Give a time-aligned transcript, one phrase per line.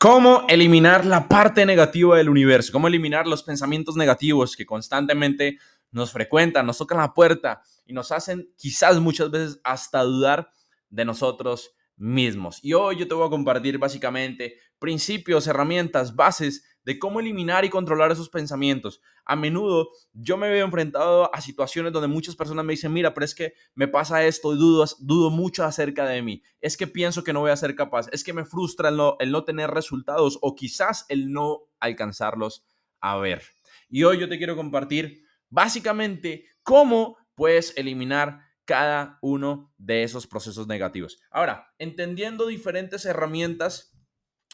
[0.00, 2.70] ¿Cómo eliminar la parte negativa del universo?
[2.70, 5.58] ¿Cómo eliminar los pensamientos negativos que constantemente
[5.90, 10.52] nos frecuentan, nos tocan la puerta y nos hacen quizás muchas veces hasta dudar
[10.88, 12.60] de nosotros mismos?
[12.62, 17.68] Y hoy yo te voy a compartir básicamente principios, herramientas, bases de cómo eliminar y
[17.68, 19.02] controlar esos pensamientos.
[19.26, 23.26] A menudo yo me veo enfrentado a situaciones donde muchas personas me dicen, mira, pero
[23.26, 26.42] es que me pasa esto y dudo, dudo mucho acerca de mí.
[26.62, 28.06] Es que pienso que no voy a ser capaz.
[28.10, 32.64] Es que me frustra no, el no tener resultados o quizás el no alcanzarlos
[33.02, 33.42] a ver.
[33.90, 40.66] Y hoy yo te quiero compartir básicamente cómo puedes eliminar cada uno de esos procesos
[40.66, 41.20] negativos.
[41.30, 43.92] Ahora, entendiendo diferentes herramientas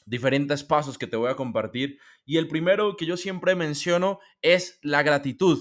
[0.04, 1.98] diferentes pasos que te voy a compartir.
[2.24, 5.58] Y el primero que yo siempre menciono es la gratitud.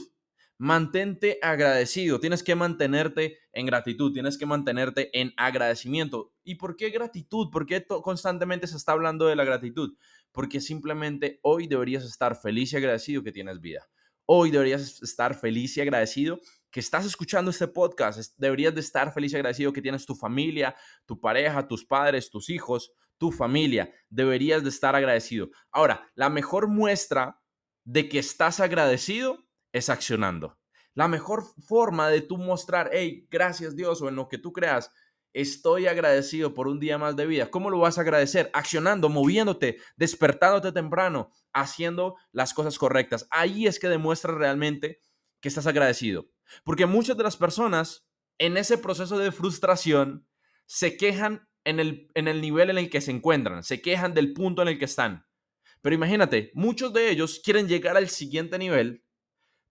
[0.58, 6.32] Mantente agradecido, tienes que mantenerte en gratitud, tienes que mantenerte en agradecimiento.
[6.44, 7.50] ¿Y por qué gratitud?
[7.52, 9.98] ¿Por qué constantemente se está hablando de la gratitud?
[10.32, 13.90] Porque simplemente hoy deberías estar feliz y agradecido que tienes vida.
[14.26, 16.40] Hoy deberías estar feliz y agradecido
[16.72, 18.34] que estás escuchando este podcast.
[18.38, 22.50] Deberías de estar feliz y agradecido que tienes tu familia, tu pareja, tus padres, tus
[22.50, 23.94] hijos, tu familia.
[24.10, 25.50] Deberías de estar agradecido.
[25.72, 27.40] Ahora, la mejor muestra
[27.84, 29.38] de que estás agradecido
[29.72, 30.58] es accionando.
[30.94, 34.92] La mejor forma de tú mostrar, hey, gracias Dios o en lo que tú creas,
[35.34, 37.50] estoy agradecido por un día más de vida.
[37.50, 38.52] ¿Cómo lo vas a agradecer?
[38.54, 43.28] Accionando, moviéndote, despertándote temprano, haciendo las cosas correctas.
[43.32, 45.02] Ahí es que demuestras realmente
[45.42, 46.28] que estás agradecido.
[46.64, 48.08] Porque muchas de las personas
[48.38, 50.28] en ese proceso de frustración
[50.66, 54.34] se quejan en el, en el nivel en el que se encuentran, se quejan del
[54.34, 55.26] punto en el que están.
[55.82, 59.04] Pero imagínate, muchos de ellos quieren llegar al siguiente nivel,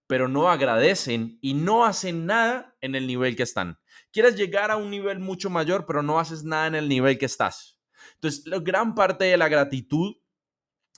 [0.07, 3.79] pero no agradecen y no hacen nada en el nivel que están.
[4.11, 7.25] Quieres llegar a un nivel mucho mayor, pero no haces nada en el nivel que
[7.25, 7.79] estás.
[8.15, 10.15] Entonces, la gran parte de la gratitud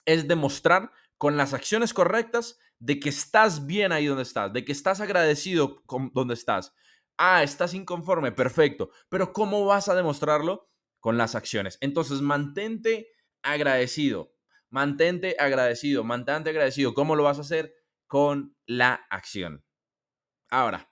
[0.06, 4.72] es demostrar con las acciones correctas de que estás bien ahí donde estás, de que
[4.72, 6.74] estás agradecido con donde estás.
[7.18, 8.90] Ah, estás inconforme, perfecto.
[9.10, 10.70] Pero ¿cómo vas a demostrarlo?
[11.06, 11.78] Con las acciones.
[11.82, 13.10] Entonces, mantente
[13.44, 14.34] agradecido,
[14.72, 16.96] mantente agradecido, mantente agradecido.
[16.96, 17.76] ¿Cómo lo vas a hacer?
[18.08, 19.64] Con la acción.
[20.50, 20.92] Ahora,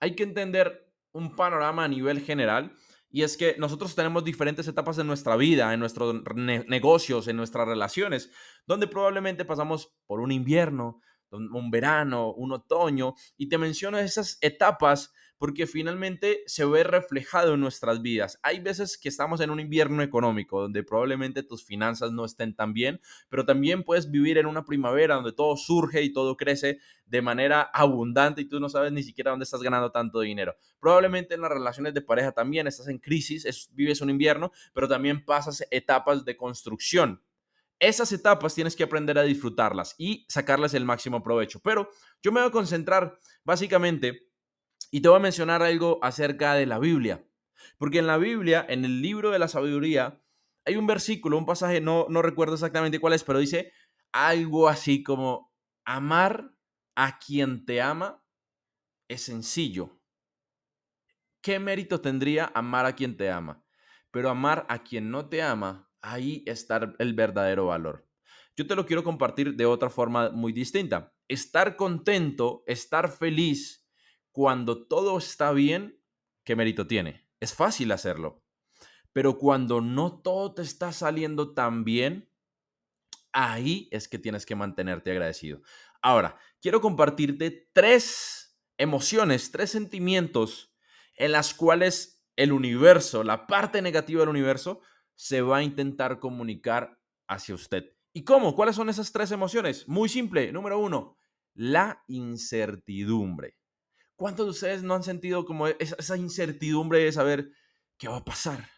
[0.00, 2.74] hay que entender un panorama a nivel general
[3.08, 7.66] y es que nosotros tenemos diferentes etapas en nuestra vida, en nuestros negocios, en nuestras
[7.66, 8.30] relaciones,
[8.66, 11.00] donde probablemente pasamos por un invierno,
[11.30, 17.60] un verano, un otoño, y te menciono esas etapas porque finalmente se ve reflejado en
[17.60, 18.38] nuestras vidas.
[18.42, 22.72] Hay veces que estamos en un invierno económico donde probablemente tus finanzas no estén tan
[22.72, 27.22] bien, pero también puedes vivir en una primavera donde todo surge y todo crece de
[27.22, 30.56] manera abundante y tú no sabes ni siquiera dónde estás ganando tanto dinero.
[30.80, 35.24] Probablemente en las relaciones de pareja también estás en crisis, vives un invierno, pero también
[35.24, 37.22] pasas etapas de construcción.
[37.80, 41.60] Esas etapas tienes que aprender a disfrutarlas y sacarles el máximo provecho.
[41.60, 41.90] Pero
[42.22, 44.28] yo me voy a concentrar básicamente
[44.90, 47.24] y te voy a mencionar algo acerca de la Biblia.
[47.76, 50.20] Porque en la Biblia, en el libro de la sabiduría,
[50.64, 53.72] hay un versículo, un pasaje, no, no recuerdo exactamente cuál es, pero dice
[54.12, 56.52] algo así como, amar
[56.94, 58.24] a quien te ama
[59.08, 60.00] es sencillo.
[61.40, 63.64] ¿Qué mérito tendría amar a quien te ama?
[64.10, 68.06] Pero amar a quien no te ama, ahí está el verdadero valor.
[68.56, 71.14] Yo te lo quiero compartir de otra forma muy distinta.
[71.28, 73.88] Estar contento, estar feliz,
[74.32, 76.00] cuando todo está bien,
[76.44, 77.28] ¿qué mérito tiene?
[77.40, 78.44] Es fácil hacerlo.
[79.12, 82.30] Pero cuando no todo te está saliendo tan bien,
[83.32, 85.62] ahí es que tienes que mantenerte agradecido.
[86.02, 90.74] Ahora, quiero compartirte tres emociones, tres sentimientos
[91.16, 94.80] en las cuales el universo, la parte negativa del universo,
[95.18, 97.92] se va a intentar comunicar hacia usted.
[98.12, 98.54] ¿Y cómo?
[98.54, 99.88] ¿Cuáles son esas tres emociones?
[99.88, 100.52] Muy simple.
[100.52, 101.16] Número uno,
[101.54, 103.58] la incertidumbre.
[104.14, 107.50] ¿Cuántos de ustedes no han sentido como esa incertidumbre de saber
[107.98, 108.70] qué va a pasar?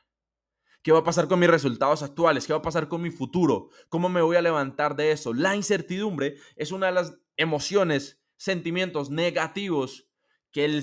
[0.82, 2.46] ¿Qué va a pasar con mis resultados actuales?
[2.46, 3.68] ¿Qué va a pasar con mi futuro?
[3.90, 5.34] ¿Cómo me voy a levantar de eso?
[5.34, 10.08] La incertidumbre es una de las emociones, sentimientos negativos
[10.52, 10.82] que el,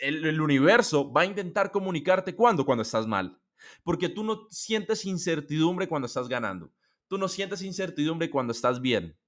[0.00, 3.41] el, universo va a intentar comunicarte cuando, cuando estás mal.
[3.82, 6.72] Porque tú no sientes incertidumbre cuando estás ganando.
[7.08, 9.18] Tú no sientes incertidumbre cuando estás bien.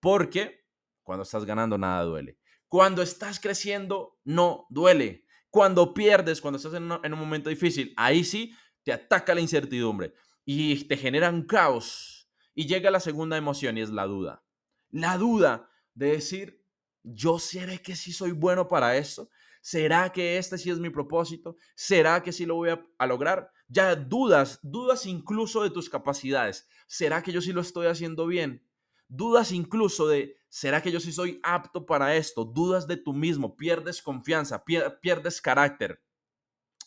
[0.00, 0.66] Porque
[1.02, 2.38] cuando estás ganando nada duele.
[2.68, 5.24] Cuando estás creciendo no duele.
[5.50, 10.14] Cuando pierdes, cuando estás en, un momento difícil, ahí sí te ataca la incertidumbre
[10.44, 12.30] y te genera un caos.
[12.54, 14.42] Y llega la segunda emoción y es la duda.
[14.90, 16.64] La duda de decir,
[17.02, 19.28] yo seré que sí soy bueno para esto.
[19.60, 21.56] ¿Será que este sí es mi propósito?
[21.74, 23.50] ¿Será que sí lo voy a, lograr?
[23.72, 26.68] Ya dudas, dudas incluso de tus capacidades.
[26.86, 28.68] ¿Será que yo sí lo estoy haciendo bien?
[29.08, 32.44] Dudas incluso de, ¿será que yo sí soy apto para esto?
[32.44, 34.62] Dudas de tú mismo, pierdes confianza,
[35.00, 36.04] pierdes carácter,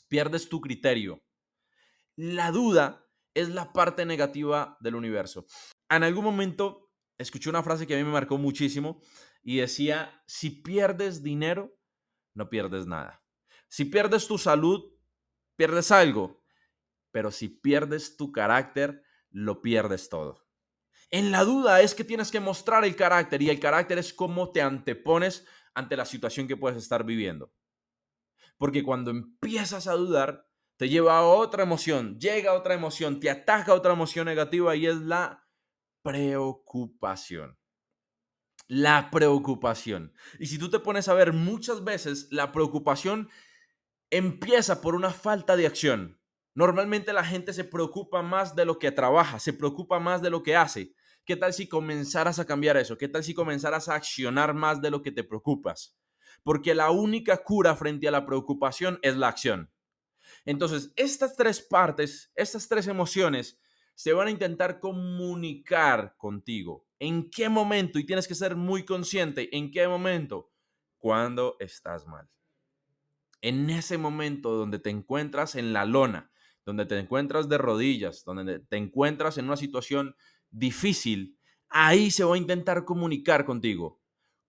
[0.07, 1.23] pierdes tu criterio.
[2.15, 5.47] La duda es la parte negativa del universo.
[5.89, 9.01] En algún momento escuché una frase que a mí me marcó muchísimo
[9.41, 11.75] y decía, si pierdes dinero,
[12.35, 13.23] no pierdes nada.
[13.69, 14.93] Si pierdes tu salud,
[15.55, 16.44] pierdes algo,
[17.15, 20.49] pero si pierdes tu carácter, lo pierdes todo.
[21.09, 24.51] En la duda es que tienes que mostrar el carácter y el carácter es cómo
[24.51, 27.53] te antepones ante la situación que puedes estar viviendo.
[28.57, 33.73] Porque cuando empiezas a dudar, te lleva a otra emoción, llega otra emoción, te ataca
[33.73, 35.47] otra emoción negativa y es la
[36.01, 37.57] preocupación
[38.67, 40.11] la preocupación.
[40.37, 43.29] Y si tú te pones a ver muchas veces, la preocupación
[44.09, 46.19] empieza por una falta de acción.
[46.55, 50.41] Normalmente la gente se preocupa más de lo que trabaja, se preocupa más de lo
[50.41, 50.93] que hace.
[51.25, 52.97] ¿Qué tal si comenzaras a cambiar eso?
[52.97, 55.97] ¿Qué tal si comenzaras a accionar más de lo que te preocupas?
[56.43, 59.69] Porque la única cura frente a la preocupación es la acción.
[60.45, 63.59] Entonces, estas tres partes, estas tres emociones,
[63.93, 66.85] se van a intentar comunicar contigo.
[66.99, 67.99] ¿En qué momento?
[67.99, 69.55] Y tienes que ser muy consciente.
[69.55, 70.51] ¿En qué momento?
[70.99, 72.29] Cuando estás mal.
[73.41, 76.31] En ese momento donde te encuentras en la lona,
[76.65, 80.15] donde te encuentras de rodillas, donde te encuentras en una situación
[80.49, 81.37] difícil,
[81.69, 84.01] ahí se va a intentar comunicar contigo.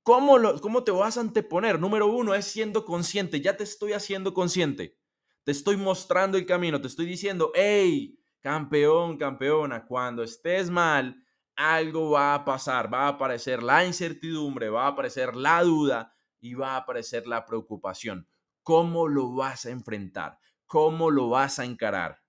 [0.03, 1.81] ¿Cómo, lo, ¿Cómo te vas a anteponer?
[1.81, 3.41] Número uno es siendo consciente.
[3.41, 4.97] Ya te estoy haciendo consciente.
[5.45, 6.81] Te estoy mostrando el camino.
[6.81, 11.21] Te estoy diciendo, hey, campeón, campeona, cuando estés mal,
[11.57, 16.55] algo va a pasar, va a aparecer la incertidumbre, va a aparecer la duda y
[16.55, 18.29] va a aparecer la preocupación.
[18.63, 20.39] ¿Cómo lo vas a enfrentar?
[20.67, 22.23] ¿Cómo lo vas a encarar?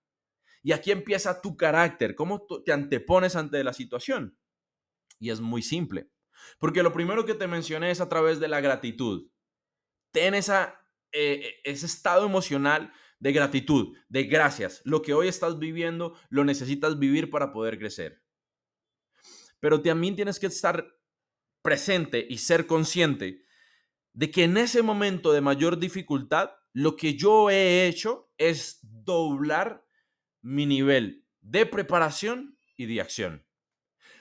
[0.64, 4.38] Y aquí empieza tu carácter, cómo te antepones ante la situación.
[5.20, 6.12] Y es muy simple,
[6.60, 9.30] porque lo primero que te mencioné es a través de la gratitud.
[10.12, 10.80] Ten esa,
[11.12, 14.82] eh, ese estado emocional de gratitud, de gracias.
[14.84, 18.24] Lo que hoy estás viviendo lo necesitas vivir para poder crecer.
[19.60, 21.00] Pero también tienes que estar
[21.62, 23.44] presente y ser consciente
[24.14, 29.86] de que en ese momento de mayor dificultad, lo que yo he hecho es doblar
[30.42, 33.46] mi nivel de preparación y de acción.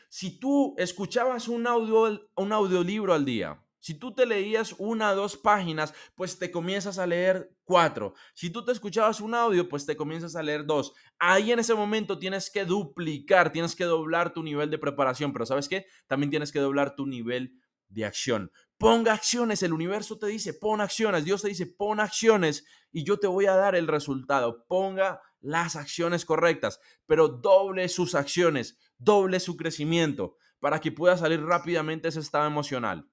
[0.08, 5.14] Si tú escuchabas un, audio, un audiolibro al día, si tú te leías una o
[5.14, 8.14] dos páginas, pues te comienzas a leer cuatro.
[8.34, 10.92] Si tú te escuchabas un audio, pues te comienzas a leer dos.
[11.20, 15.46] Ahí en ese momento tienes que duplicar, tienes que doblar tu nivel de preparación, pero
[15.46, 15.86] ¿sabes qué?
[16.08, 18.50] También tienes que doblar tu nivel de acción.
[18.78, 23.18] Ponga acciones, el universo te dice, pon acciones, Dios te dice, pon acciones y yo
[23.18, 24.66] te voy a dar el resultado.
[24.66, 31.42] Ponga las acciones correctas, pero doble sus acciones, doble su crecimiento para que pueda salir
[31.42, 33.08] rápidamente ese estado emocional.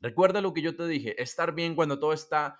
[0.00, 2.58] Recuerda lo que yo te dije, estar bien cuando todo está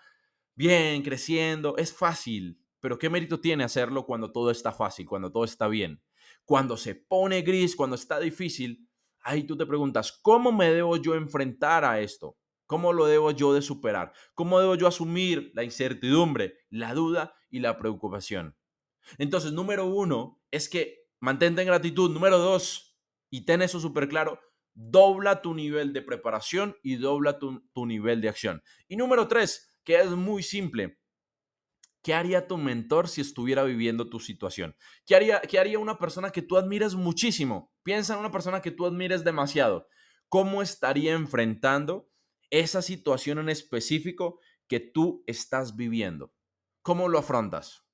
[0.55, 5.45] bien, creciendo, es fácil, pero ¿qué mérito tiene hacerlo cuando todo está fácil, cuando todo
[5.45, 6.03] está bien?
[6.45, 8.89] Cuando se pone gris, cuando está difícil,
[9.25, 12.37] ahí tú te preguntas, ¿cómo me debo yo enfrentar a esto?
[12.67, 14.13] ¿Cómo lo debo yo de superar?
[14.35, 18.57] ¿Cómo debo yo asumir la incertidumbre, la duda y la preocupación?
[19.19, 22.11] Entonces, número uno es que mantente en gratitud.
[22.11, 22.97] Número dos,
[23.31, 24.41] y ten eso súper claro,
[24.75, 28.63] dobla tu nivel de preparación y dobla tu, nivel de acción.
[28.89, 30.99] Y número tres, que es muy simple.
[32.05, 34.77] ¿Qué haría tu mentor si estuviera viviendo tu situación?
[35.07, 37.73] ¿Qué haría, ¿Qué haría una persona que tú admires muchísimo?
[37.83, 39.89] Piensa en una persona que tú admires demasiado.
[40.29, 42.11] ¿Cómo estaría enfrentando
[42.51, 46.35] esa situación en específico que tú estás viviendo?
[46.83, 47.87] ¿Cómo lo afrontas?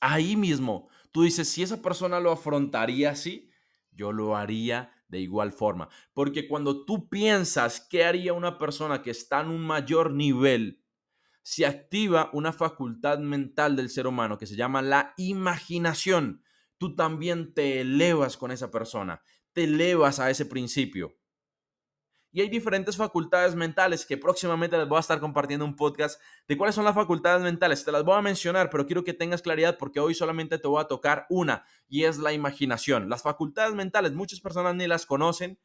[0.00, 3.50] Ahí mismo, tú dices, si esa persona lo afrontaría así,
[3.90, 5.88] yo lo haría de igual forma.
[6.12, 10.84] Porque cuando tú piensas qué haría una persona que está en un mayor nivel,
[11.42, 16.42] se activa una facultad mental del ser humano que se llama la imaginación.
[16.78, 21.16] Tú también te elevas con esa persona, te elevas a ese principio.
[22.32, 26.56] Y hay diferentes facultades mentales que próximamente les voy a estar compartiendo un podcast de
[26.56, 27.84] cuáles son las facultades mentales.
[27.84, 30.80] Te las voy a mencionar, pero quiero que tengas claridad porque hoy solamente te voy
[30.80, 33.08] a tocar una y es la imaginación.
[33.08, 35.58] Las facultades mentales, muchas personas ni las conocen,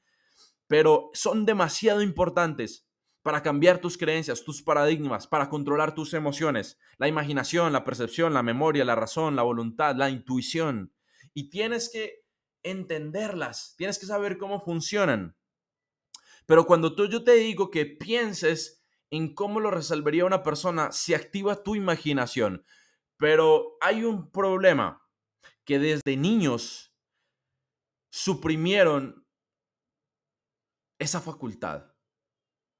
[0.66, 2.88] pero son demasiado importantes
[3.26, 6.78] para cambiar tus creencias, tus paradigmas, para controlar tus emociones.
[7.00, 10.94] La imaginación, la percepción, la memoria, la razón, la voluntad, la intuición.
[11.34, 12.24] Y tienes que
[12.62, 15.36] entenderlas, tienes que saber cómo funcionan.
[16.46, 21.16] Pero cuando tú, yo te digo que pienses en cómo lo resolvería una persona, se
[21.16, 22.64] activa tu imaginación.
[23.18, 25.04] Pero hay un problema
[25.64, 26.96] que desde niños
[28.12, 29.26] suprimieron
[31.00, 31.95] esa facultad.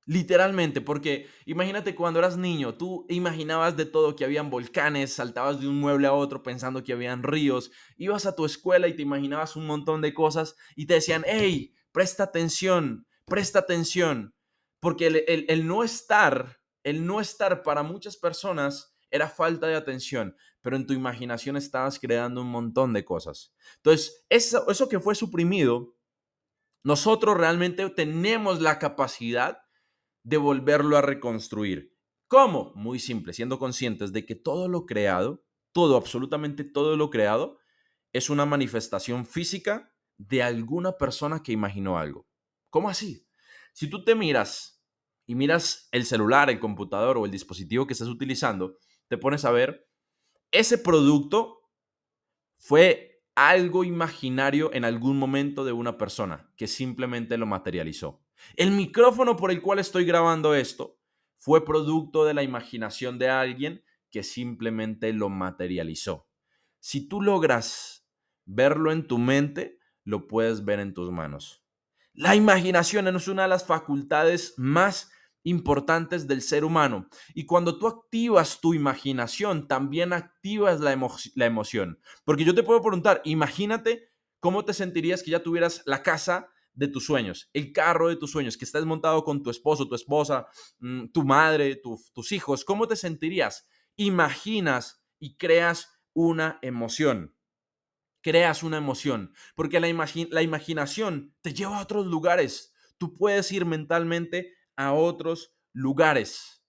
[0.08, 5.68] Literalmente, porque imagínate cuando eras niño, tú imaginabas de todo que habían volcanes, saltabas de
[5.68, 9.56] un mueble a otro pensando que habían ríos, ibas a tu escuela y te imaginabas
[9.56, 14.36] un montón de cosas y te decían, hey, presta atención, presta atención,
[14.80, 15.08] porque
[15.48, 20.86] el, no estar, el no estar para muchas personas era falta de atención, pero en
[20.86, 23.56] tu imaginación estabas creando un montón de cosas.
[23.78, 25.96] Entonces, eso, eso que fue suprimido,
[26.84, 29.65] nosotros realmente tenemos la capacidad
[30.26, 31.96] de volverlo a reconstruir.
[32.28, 32.74] ¿Cómo?
[32.76, 37.60] Muy simple, siendo conscientes de que todo lo creado, todo, absolutamente todo lo creado,
[38.12, 42.28] es una manifestación física de alguna persona que imaginó algo.
[42.72, 43.28] ¿Cómo así?
[43.72, 44.84] Si tú te miras
[45.28, 49.52] y miras el celular, el computador o el dispositivo que estás utilizando, te pones a
[49.52, 49.88] ver,
[50.52, 51.70] ese producto
[52.58, 58.25] fue algo imaginario en algún momento de una persona que simplemente lo materializó.
[58.56, 61.00] El micrófono por el cual estoy grabando esto
[61.38, 66.28] fue producto de la imaginación de alguien que simplemente lo materializó.
[66.80, 68.08] Si tú logras
[68.46, 71.66] verlo en tu mente, lo puedes ver en tus manos.
[72.14, 75.12] La imaginación es una de las facultades más
[75.44, 77.08] importantes del ser humano.
[77.34, 80.96] Y cuando tú activas tu imaginación, también activas la,
[81.36, 82.00] la, emoción.
[82.24, 86.88] Porque yo te puedo preguntar, imagínate cómo te sentirías que ya tuvieras la casa de
[86.88, 90.48] tus sueños, el carro de tus sueños, que estés montado con tu esposo, tu esposa,
[90.80, 92.64] mm, tu madre, tus hijos.
[92.66, 93.68] ¿Cómo te sentirías?
[93.96, 97.36] Imaginas y creas una emoción
[98.26, 99.88] creas una emoción, porque la,
[100.32, 102.74] la imaginación te lleva a otros lugares.
[102.98, 106.66] Tú puedes ir mentalmente a otros lugares.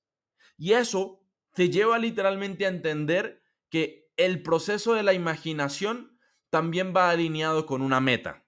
[0.59, 6.19] Y eso te lleva literalmente a entender que el proceso de la imaginación
[6.51, 8.46] también va alineado con una meta.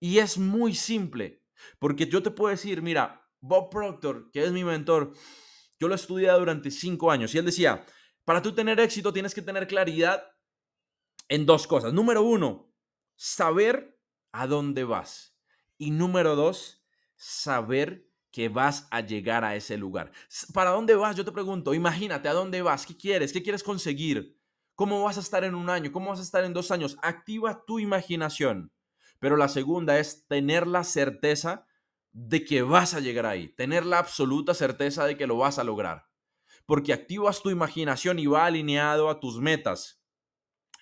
[0.00, 1.42] Y es muy simple,
[1.78, 5.12] porque yo te puedo decir, mira, Bob Proctor, que es mi mentor,
[5.78, 7.84] yo lo estudié durante cinco años y él decía,
[8.24, 10.24] para tú tener éxito tienes que tener claridad
[11.28, 11.92] en dos cosas.
[11.92, 12.72] Número uno,
[13.14, 13.98] saber
[14.32, 15.36] a dónde vas.
[15.78, 16.84] Y número dos,
[17.16, 20.12] saber que vas a llegar a ese lugar.
[20.52, 21.16] ¿Para dónde vas?
[21.16, 22.84] Yo te pregunto, imagínate, ¿a dónde vas?
[22.84, 23.32] ¿Qué quieres?
[23.32, 24.38] ¿Qué quieres conseguir?
[24.74, 25.90] ¿Cómo vas a estar en un año?
[25.90, 26.98] ¿Cómo vas a estar en dos años?
[27.02, 28.70] Activa tu imaginación.
[29.18, 31.66] Pero la segunda es tener la certeza
[32.12, 35.64] de que vas a llegar ahí, tener la absoluta certeza de que lo vas a
[35.64, 36.08] lograr.
[36.64, 40.02] Porque activas tu imaginación y va alineado a tus metas.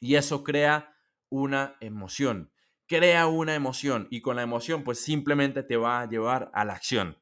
[0.00, 0.96] Y eso crea
[1.28, 2.52] una emoción.
[2.86, 6.74] Crea una emoción y con la emoción pues simplemente te va a llevar a la
[6.74, 7.18] acción.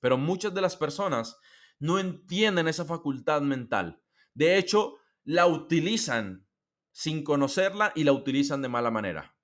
[0.00, 1.38] Pero muchas de las personas
[1.78, 4.02] no entienden esa facultad mental.
[4.34, 6.46] De hecho, la utilizan
[6.92, 9.36] sin conocerla y la utilizan de mala manera.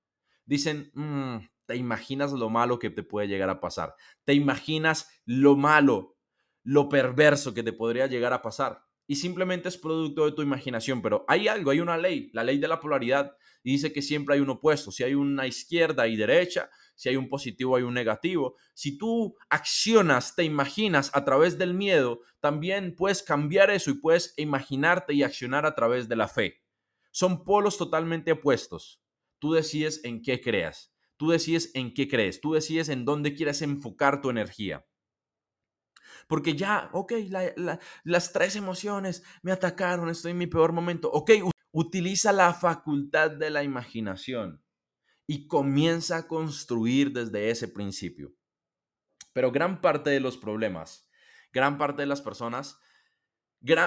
[0.46, 3.94] Dicen, mm, te imaginas lo malo que te puede llegar a pasar.
[4.24, 6.16] Te imaginas lo malo,
[6.62, 11.00] lo perverso que te podría llegar a pasar y simplemente es producto de tu imaginación,
[11.00, 14.34] pero hay algo, hay una ley, la ley de la polaridad, y dice que siempre
[14.34, 17.94] hay un opuesto, si hay una izquierda y derecha, si hay un positivo hay un
[17.94, 18.56] negativo.
[18.74, 24.34] Si tú accionas, te imaginas a través del miedo, también puedes cambiar eso y puedes
[24.36, 26.62] imaginarte y accionar a través de la fe.
[27.10, 29.02] Son polos totalmente opuestos.
[29.38, 33.62] Tú decides en qué creas, tú decides en qué crees, tú decides en dónde quieres
[33.62, 34.86] enfocar tu energía.
[36.28, 37.12] Porque ya, ok,
[38.04, 41.10] las tres emociones me atacaron, estoy en mi peor momento.
[41.10, 41.30] Ok,
[41.72, 44.64] utiliza la facultad de la imaginación
[45.26, 48.34] y comienza a construir desde ese principio.
[49.32, 51.08] Pero gran parte de los problemas,
[51.52, 52.80] gran parte de las personas,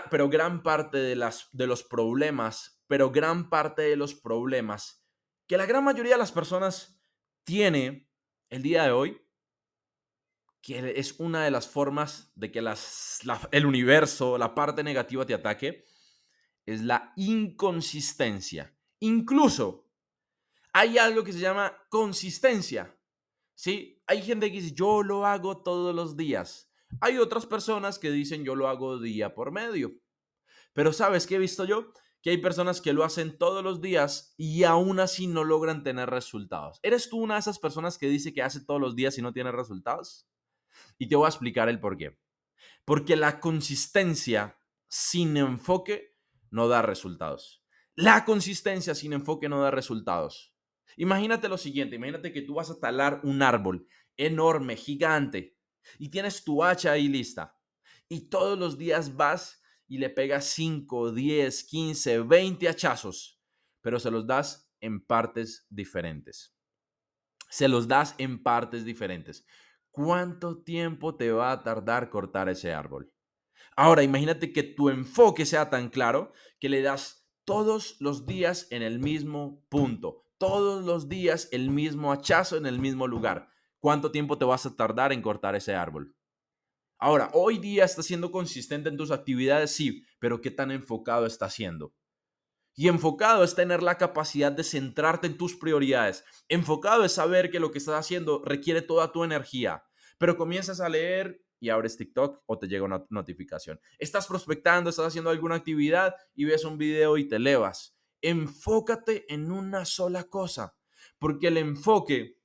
[0.10, 4.99] pero gran parte de, las, de los problemas, pero gran parte de los problemas
[5.50, 7.02] que la gran mayoría de las personas
[7.44, 8.08] tiene
[8.50, 9.22] el día de hoy
[10.62, 12.64] que es una de las formas de que
[13.52, 15.86] el universo, la parte negativa te ataque,
[16.66, 18.78] es la inconsistencia.
[19.00, 19.90] Incluso
[20.74, 22.96] hay algo que se llama consistencia.
[23.56, 24.04] ¿sí?
[24.06, 26.72] hay gente que dice, yo lo hago todos los días.
[27.02, 29.94] Hay otras personas que dicen, yo lo hago día por medio.
[30.74, 31.92] Pero ¿sabes qué he visto yo?
[32.22, 36.10] Que hay personas que lo hacen todos los días y aún así no logran tener
[36.10, 36.80] resultados.
[36.84, 39.34] ¿Eres tú una de esas personas que dice que hace todos los días y no
[39.34, 40.28] tiene resultados?
[40.98, 42.20] Y te voy a explicar el por qué.
[42.84, 46.18] Porque la consistencia sin enfoque
[46.52, 47.64] no da resultados.
[47.96, 50.56] La consistencia sin enfoque no da resultados.
[50.98, 55.58] Imagínate lo siguiente, imagínate que tú vas a talar un árbol enorme, gigante,
[55.98, 57.58] y tienes tu hacha ahí lista.
[58.10, 59.59] Y todos los días vas
[59.90, 63.42] y le pegas 5, 10, 15, 20 hachazos,
[63.82, 66.56] pero se los das en partes diferentes.
[67.50, 69.46] Se los das en partes diferentes.
[69.90, 73.12] ¿Cuánto tiempo te va a tardar cortar ese árbol?
[73.76, 78.84] Ahora, imagínate que tu enfoque sea tan claro que le das todos los días en
[78.84, 83.50] el mismo punto, todos los días el mismo hachazo en el mismo lugar.
[83.80, 86.16] ¿Cuánto tiempo te vas a tardar en cortar ese árbol?
[87.02, 91.54] Ahora, hoy día estás siendo consistente en tus actividades, sí, pero ¿qué tan enfocado estás
[91.54, 91.94] siendo?
[92.76, 96.26] Y enfocado es tener la capacidad de centrarte en tus prioridades.
[96.50, 99.84] Enfocado es saber que lo que estás haciendo requiere toda tu energía.
[100.18, 103.80] Pero comienzas a leer y abres TikTok o te llega una notificación.
[103.98, 107.98] Estás prospectando, estás haciendo alguna actividad y ves un video y te elevas.
[108.22, 110.76] Enfócate en una sola cosa,
[111.18, 112.39] porque el enfoque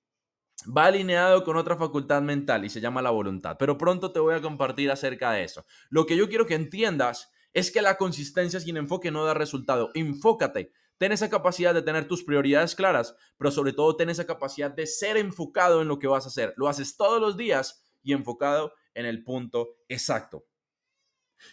[0.66, 3.56] va alineado con otra facultad mental y se llama la voluntad.
[3.58, 5.64] Pero pronto te voy a compartir acerca de eso.
[5.90, 9.90] Lo que yo quiero que entiendas es que la consistencia sin enfoque no da resultado.
[9.94, 10.72] Enfócate.
[10.98, 14.86] Ten esa capacidad de tener tus prioridades claras, pero sobre todo ten esa capacidad de
[14.86, 16.54] ser enfocado en lo que vas a hacer.
[16.56, 20.46] Lo haces todos los días y enfocado en el punto exacto.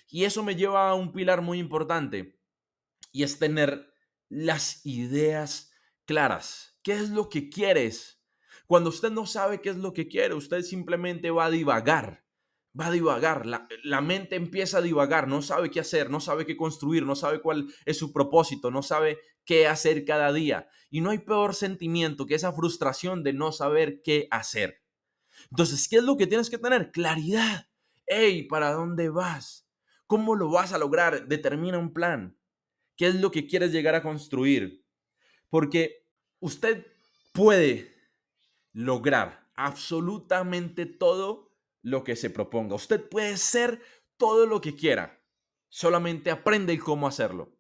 [0.08, 2.40] Y eso me lleva a un pilar muy importante
[3.12, 3.92] y es tener
[4.30, 5.72] las ideas
[6.06, 6.78] claras.
[6.84, 8.21] ¿Qué es lo que quieres?
[8.72, 12.24] Cuando usted no sabe qué es lo que quiere, usted simplemente va a divagar.
[12.80, 16.56] Va a divagar, la, mente empieza a divagar, no sabe qué hacer, no sabe qué
[16.56, 20.70] construir, no sabe cuál es su propósito, no sabe qué hacer cada día.
[20.90, 24.82] Y no hay peor sentimiento que esa frustración de no saber qué hacer.
[25.50, 26.94] Entonces, ¿qué es lo que tienes que tener?
[26.94, 27.68] Claridad.
[28.08, 29.68] Hey, ¿para dónde vas?
[30.08, 31.28] ¿Cómo lo vas a lograr?
[31.28, 32.40] Determina un plan.
[32.96, 34.86] ¿Qué es lo que quieres llegar a construir?
[35.50, 36.08] Porque
[36.40, 36.88] usted
[37.34, 38.00] puede
[38.74, 42.76] lograr absolutamente todo lo que se proponga.
[42.76, 43.82] Usted puede ser
[44.18, 45.22] todo lo que quiera.
[45.70, 47.58] Solamente aprende cómo hacerlo.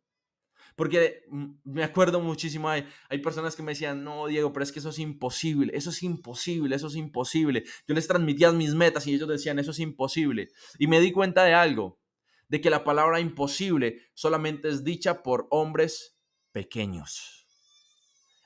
[0.76, 4.72] Porque mm, me acuerdo muchísimo, hay, hay personas que me decían, no, Diego, pero es
[4.72, 7.64] que eso es imposible, eso es imposible, eso es imposible.
[7.88, 10.50] Yo les transmitía mis metas y ellos decían, eso es imposible.
[10.80, 12.00] Y me di cuenta de algo,
[12.48, 16.18] de que la palabra imposible solamente es dicha por hombres
[16.52, 17.48] pequeños.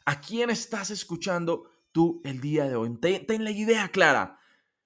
[0.06, 2.94] ¿A quién estás escuchando tú el día de hoy?
[3.00, 4.38] Ten, la idea clara.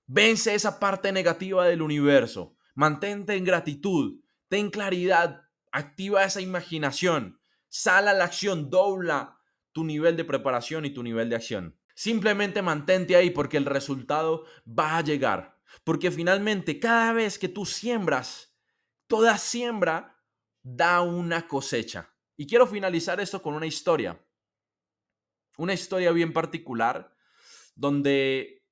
[0.06, 2.56] Vence esa parte negativa del universo.
[2.76, 4.22] Mantente en gratitud.
[4.48, 5.41] Ten claridad
[5.72, 9.39] activa esa imaginación, sal a la acción, dobla
[9.72, 11.80] tu nivel de preparación y tu nivel de acción.
[11.95, 15.58] Simplemente mantente ahí porque el resultado va a llegar.
[15.84, 18.56] Porque finalmente cada vez que tú siembras,
[19.08, 20.15] toda siembra
[20.62, 22.13] da una cosecha.
[22.38, 24.24] Y quiero finalizar esto con una historia.
[25.60, 27.13] Una historia bien particular
[27.76, 28.65] donde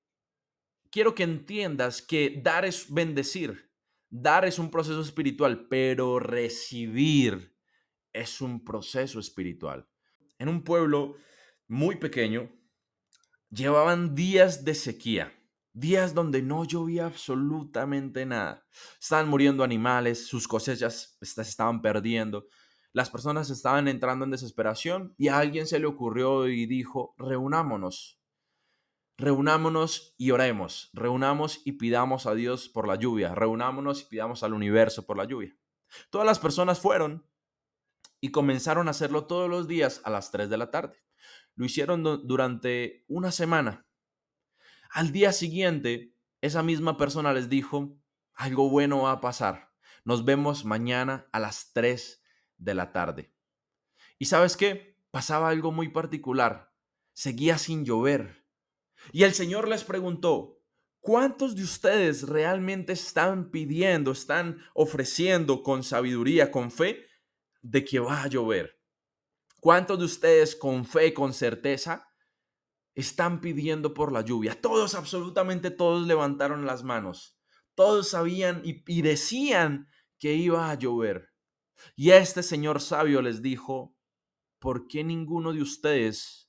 [0.90, 3.70] quiero que entiendas que dar es bendecir.
[4.10, 7.54] Dar es un proceso espiritual, pero recibir
[8.14, 9.86] es un proceso espiritual.
[10.40, 11.18] En un pueblo
[11.68, 12.50] muy pequeño,
[13.50, 15.38] llevaban días de sequía,
[15.74, 18.66] días donde no llovía absolutamente nada.
[18.98, 22.48] Estaban muriendo animales, sus cosechas se estaban perdiendo,
[22.98, 28.20] las personas estaban entrando en desesperación y a alguien se le ocurrió y dijo, reunámonos,
[29.18, 34.54] reunámonos y oremos, reunamos y pidamos a Dios por la lluvia, reunámonos y pidamos al
[34.54, 35.56] universo por la lluvia.
[36.10, 37.24] Todas las personas fueron
[38.20, 40.98] y comenzaron a hacerlo todos los días a las 3 de la tarde.
[41.54, 43.86] Lo hicieron durante una semana.
[44.90, 47.96] Al día siguiente, esa misma persona les dijo,
[48.34, 49.72] algo bueno va a pasar.
[50.04, 52.24] Nos vemos mañana a las 3
[52.58, 53.34] de la tarde.
[54.18, 54.98] ¿Y sabes qué?
[55.12, 56.74] Pasaba algo muy particular.
[57.14, 58.48] Seguía sin llover
[59.12, 60.60] y el Señor les preguntó,
[61.00, 67.06] ¿cuántos de ustedes realmente están pidiendo, están ofreciendo con sabiduría, con fe,
[67.62, 68.80] de que va a llover?
[69.60, 72.08] ¿Cuántos de ustedes con fe, con certeza,
[72.96, 74.60] están pidiendo por la lluvia?
[74.60, 77.40] Todos, absolutamente todos levantaron las manos.
[77.76, 79.90] Todos sabían y, y decían
[80.20, 81.30] que iba a llover.
[81.96, 83.96] Y este señor sabio les dijo,
[84.60, 86.48] ¿por qué ninguno de ustedes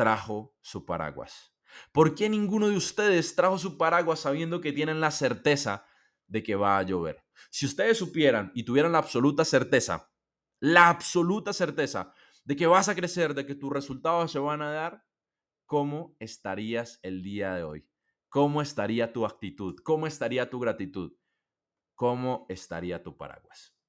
[0.00, 1.54] trajo su paraguas.
[1.92, 5.84] ¿Por qué ninguno de ustedes trajo su paraguas sabiendo que tienen la certeza
[6.26, 7.22] de que va a llover?
[7.50, 10.10] Si ustedes supieran y tuvieran la absoluta certeza,
[10.58, 14.70] la absoluta certeza de que vas a crecer, de que tus resultados se van a
[14.70, 15.04] dar,
[15.66, 17.86] ¿cómo estarías el día de hoy?
[18.30, 19.76] ¿Cómo estaría tu actitud?
[19.84, 21.12] ¿Cómo estaría tu gratitud?
[21.94, 23.79] ¿Cómo estaría tu paraguas?